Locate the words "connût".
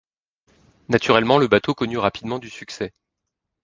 1.75-1.99